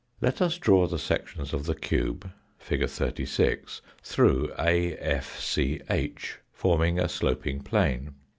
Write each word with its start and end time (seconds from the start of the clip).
Let 0.19 0.41
us 0.41 0.57
draw 0.57 0.87
the 0.87 0.97
section 0.97 1.41
of 1.41 1.67
the 1.67 1.75
cube, 1.75 2.31
fig. 2.57 2.89
36, 2.89 3.83
through 4.01 4.51
A, 4.57 4.97
F, 4.97 5.39
C, 5.39 5.79
H, 5.91 6.39
forming 6.51 6.97
a 6.97 7.07
sloping 7.07 7.59
plane. 7.61 8.15